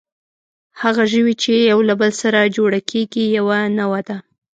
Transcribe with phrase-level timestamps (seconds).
[0.81, 4.17] هغه ژوي، چې یو له بل سره جوړه کېږي، یوه نوعه ده.